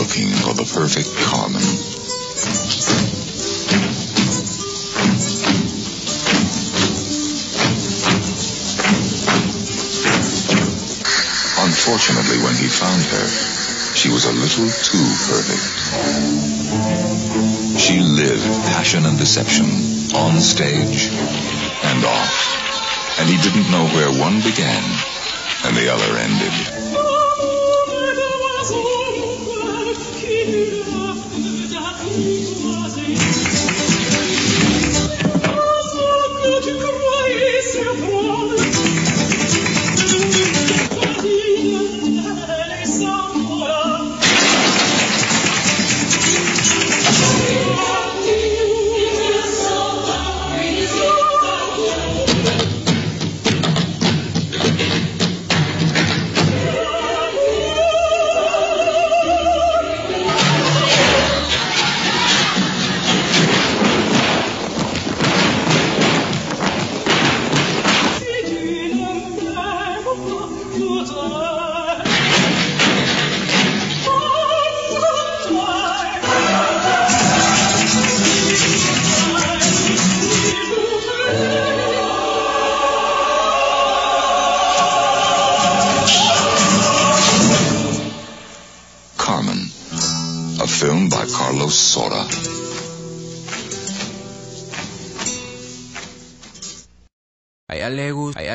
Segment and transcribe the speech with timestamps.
[0.00, 1.60] looking for the perfect Carmen.
[11.60, 13.28] Unfortunately, when he found her,
[13.94, 15.68] she was a little too perfect.
[17.78, 19.68] She lived passion and deception
[20.16, 23.20] on stage and off.
[23.20, 24.82] And he didn't know where one began
[25.66, 26.90] and the other ended.
[30.42, 30.79] Thank you.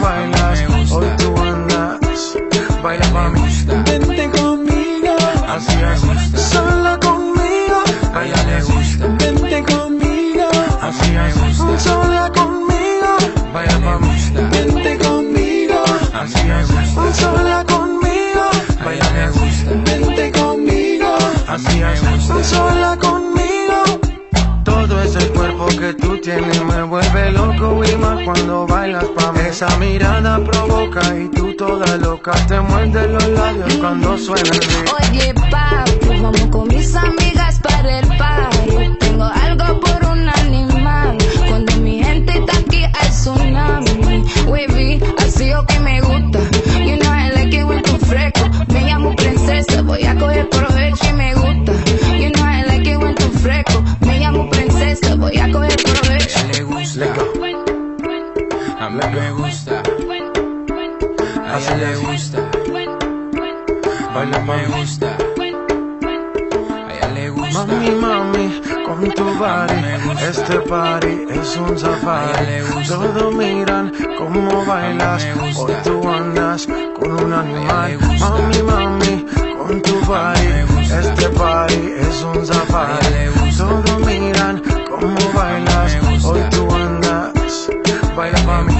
[0.00, 2.36] bailas, hoy tú andas.
[2.82, 3.82] Baila mami, gusta.
[3.82, 5.16] vente conmigo,
[5.48, 6.27] así es,
[26.28, 29.40] tienes me vuelve loco y más cuando bailas pa' mí.
[29.48, 35.37] Esa mirada provoca y tú toda loca te muerdes los labios cuando suena el beat.
[61.68, 62.38] A ella le gusta.
[64.14, 64.64] Baila Me mami.
[64.80, 65.06] gusta.
[65.06, 67.66] A ella le gusta.
[67.66, 69.78] Mami, mami, con tu body,
[70.28, 72.62] este party es un safari.
[72.88, 75.26] Todos miran cómo bailas,
[75.58, 76.66] hoy tú andas
[76.98, 77.98] con un animal.
[78.18, 79.26] Mami, mami,
[79.58, 80.48] con tu body,
[81.00, 83.28] este party es un safari.
[83.58, 87.68] Todos miran cómo bailas, hoy tú andas.
[88.16, 88.74] Baila mami,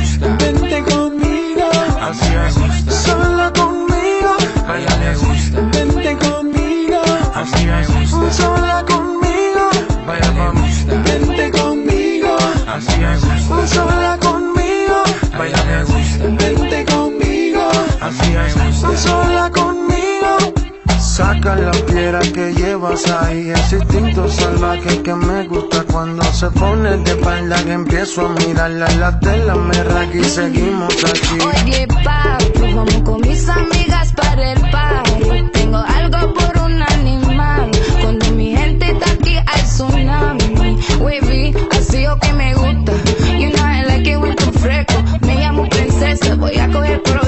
[22.99, 28.27] llevas ahí, ese instinto salvaje que me gusta cuando se pone de espalda que empiezo
[28.27, 31.39] a mirarla la tela me raca y seguimos aquí.
[31.45, 35.51] Oye, papi, vamos con mis amigas para el party.
[35.53, 37.71] Tengo algo por un animal.
[38.01, 40.79] Cuando mi gente está aquí hay tsunami.
[41.01, 42.93] Wavy, así o que me gusta.
[43.39, 45.03] You know I like it when fresco.
[45.23, 47.28] Me llamo princesa, voy a coger provecho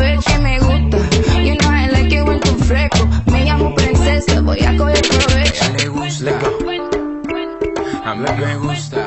[8.10, 9.06] A mí me gusta.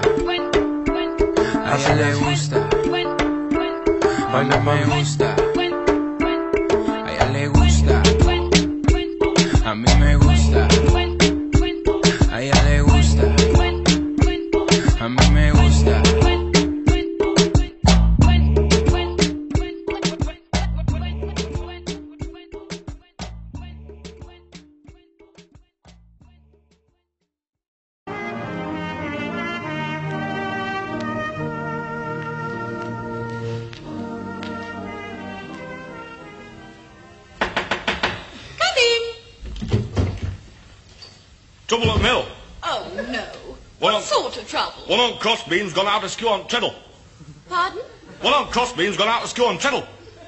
[1.65, 2.69] A ella le gusta.
[4.31, 5.01] Baila Me mami.
[5.01, 5.35] gusta.
[41.73, 42.25] Trouble at the mill.
[42.61, 43.25] Oh, no.
[43.79, 44.83] Well, what sort of trouble?
[44.85, 46.75] One on crossbeam's gone out of skew on treadle.
[47.49, 47.81] Pardon?
[48.21, 49.83] One on crossbeam's gone out of skew on treadle.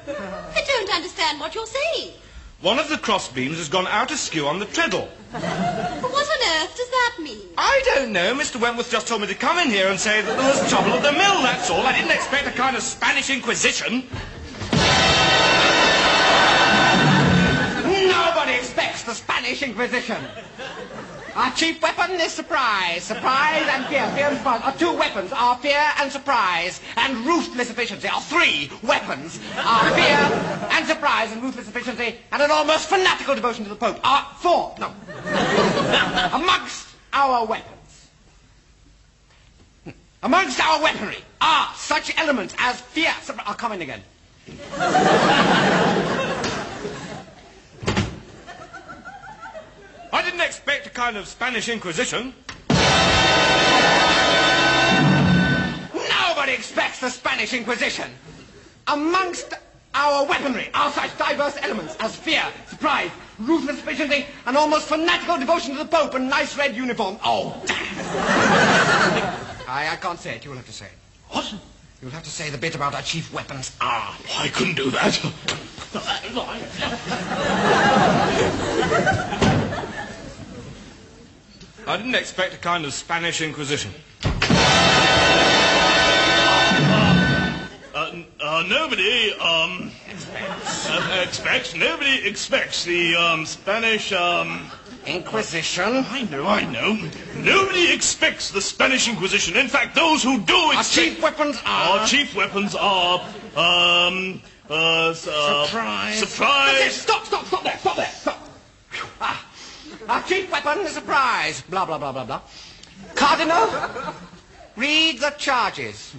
[0.07, 2.13] I don't understand what you're saying.
[2.62, 5.07] One of the crossbeams has gone out askew on the treadle.
[5.31, 7.47] But what on earth does that mean?
[7.59, 8.33] I don't know.
[8.33, 8.59] Mr.
[8.59, 11.03] Wentworth just told me to come in here and say that there was trouble at
[11.03, 11.86] the mill, that's all.
[11.86, 14.07] I didn't expect a kind of Spanish Inquisition.
[17.86, 20.18] Nobody expects the Spanish Inquisition.
[21.36, 23.04] Our chief weapon is surprise.
[23.04, 24.10] Surprise and fear.
[24.16, 24.62] Fear and surprise.
[24.64, 28.08] Our two weapons are fear and surprise and ruthless efficiency.
[28.08, 30.18] Our three weapons are fear
[30.72, 34.00] and surprise and ruthless efficiency and an almost fanatical devotion to the Pope.
[34.02, 34.94] Our four, no.
[36.32, 38.08] Amongst our weapons.
[40.24, 43.14] Amongst our weaponry are such elements as fear.
[43.40, 44.02] I'll come in again.
[50.16, 52.34] I didn't expect a kind of Spanish Inquisition.
[56.10, 58.10] Nobody expects the Spanish Inquisition.
[58.88, 59.54] Amongst
[59.94, 65.74] our weaponry are such diverse elements as fear, surprise, ruthless efficiency, and almost fanatical devotion
[65.74, 67.18] to the Pope and nice red uniform.
[67.22, 67.76] Oh, damn!
[69.68, 70.46] I, I can't say it.
[70.46, 70.94] You'll have to say it.
[71.28, 71.54] What?
[72.02, 74.16] You'll have to say the bit about our chief weapons are.
[74.38, 75.20] I couldn't do that.
[81.88, 83.92] I didn't expect a kind of Spanish Inquisition.
[87.94, 91.76] Uh, uh, nobody um, uh, expects.
[91.76, 94.12] Nobody expects the um, Spanish.
[94.12, 94.72] Um,
[95.06, 96.04] Inquisition?
[96.10, 96.98] I know, I know.
[97.38, 99.56] Nobody expects the Spanish Inquisition.
[99.56, 100.94] In fact, those who do expect, Our expect.
[100.94, 102.00] chief weapons are.
[102.00, 103.20] Our chief weapons are.
[103.56, 104.42] Um.
[104.68, 106.18] Uh, uh, Surprise.
[106.18, 106.96] Surprise.
[106.96, 108.44] Stop, stop, stop there, stop there, stop.
[110.07, 111.62] Our chief weapon is surprise.
[111.62, 112.42] Blah, blah, blah, blah, blah.
[113.16, 113.69] Cardinal,
[114.75, 116.13] read the charges.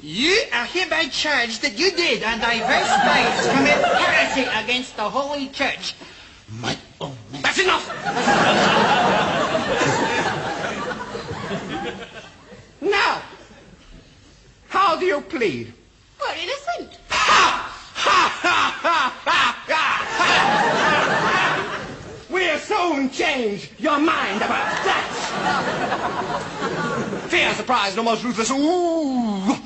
[0.00, 5.48] You are hereby charged that you did on diverse nights commit heresy against the Holy
[5.48, 5.94] Church.
[6.60, 7.88] My, oh, that's enough.
[12.80, 13.22] now,
[14.68, 15.72] how do you plead?
[16.20, 16.98] We're innocent.
[22.54, 25.10] We'll soon change your mind about that.
[27.28, 28.48] Fear, surprise, and almost ruthless.
[28.52, 29.56] Ooh.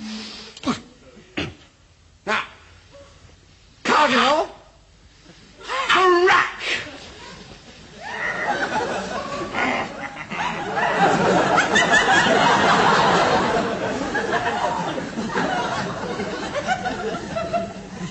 [2.25, 2.44] Now,
[3.85, 4.49] Cardinal,
[5.58, 6.62] the rack.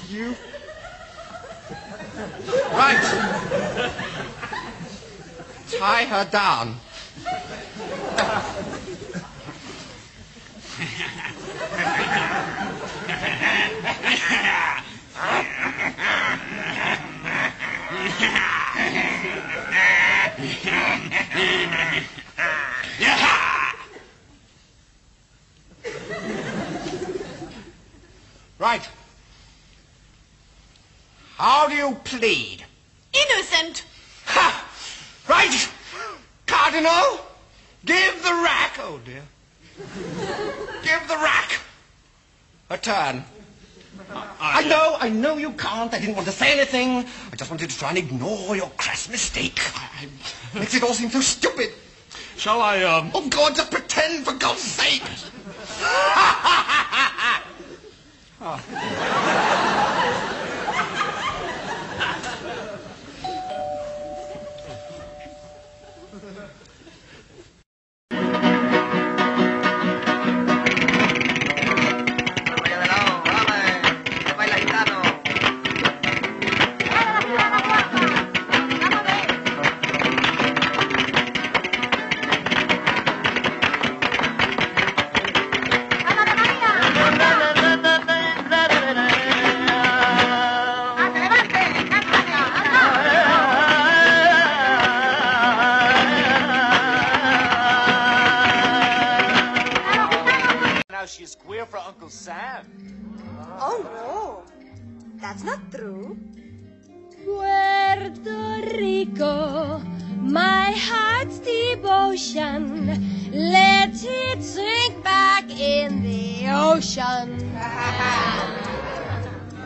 [0.08, 0.36] You.
[5.80, 6.08] Right.
[6.28, 6.80] Her down.
[28.60, 28.90] Right.
[31.38, 32.66] How do you plead?
[33.14, 33.86] Innocent.
[34.26, 34.68] Ha!
[35.30, 35.70] Right!
[36.78, 37.20] Cardinal,
[37.86, 38.78] give the rack.
[38.80, 39.24] Oh dear.
[40.84, 41.60] give the rack
[42.70, 43.24] a turn.
[44.40, 45.92] I know, I know you can't.
[45.92, 47.04] I didn't want to say anything.
[47.32, 49.60] I just wanted to try and ignore your crass mistake.
[50.54, 51.72] Makes it all seem so stupid.
[52.38, 53.10] Shall I, um.
[53.16, 55.02] Oh, God, just pretend, for God's sake.
[58.40, 59.44] Now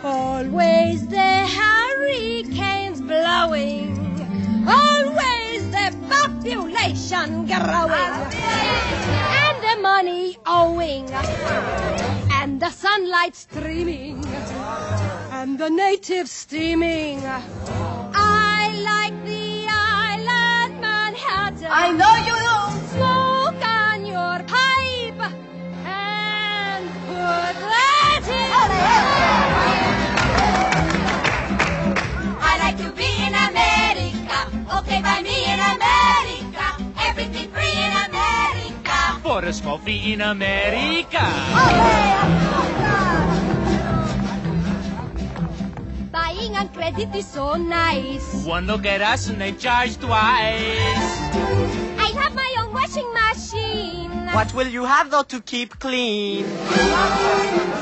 [0.03, 3.91] Always the hurricanes blowing.
[4.65, 8.13] Always the population growing,
[9.43, 11.10] and the money owing,
[12.31, 14.24] and the sunlight streaming,
[15.31, 17.20] and the natives steaming.
[17.25, 21.67] I like the island Manhattan.
[21.70, 22.41] I know you
[39.42, 39.62] America.
[39.64, 41.26] Coffee in America.
[46.12, 48.46] Buying on credit is so nice.
[48.46, 50.12] One look at us and they charge twice.
[51.98, 54.12] I have my own washing machine.
[54.32, 56.46] What will you have though to keep clean?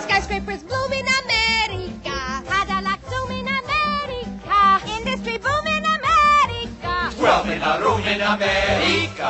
[0.03, 2.43] Skyscrapers bloom in America.
[2.47, 4.79] Cadillac zoom in America.
[4.97, 7.11] Industry boom in America.
[7.17, 9.29] Twelve in a room in America.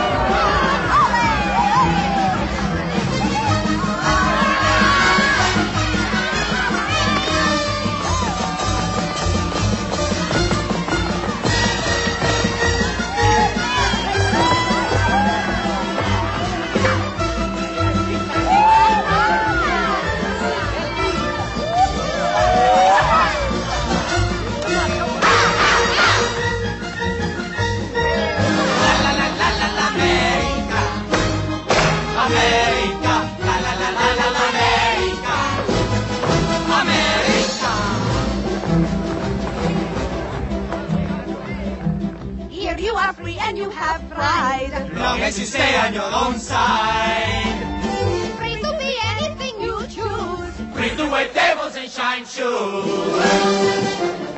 [42.81, 44.73] you are free and you have pride.
[44.95, 47.61] Long as you stay on your own side,
[48.37, 50.53] Free to be anything you choose.
[50.75, 53.85] free to wear devils and shine shoes.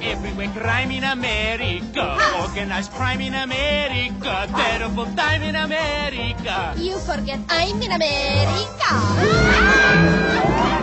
[0.04, 6.74] Everywhere crime in America, organized crime in America, terrible time in America.
[6.78, 8.92] You forget I'm in America.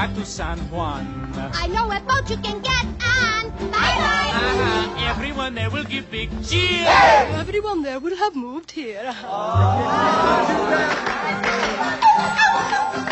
[0.00, 1.04] back to San Juan.
[1.52, 3.50] I know a boat you can get on.
[3.68, 4.30] Bye bye.
[4.32, 5.10] Uh-huh.
[5.10, 6.86] Everyone there will give big cheer.
[7.36, 9.14] Everyone there will have moved here.
[9.24, 10.56] Oh.